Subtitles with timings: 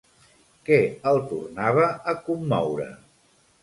[0.69, 0.79] Què
[1.13, 2.93] el tornava a commoure?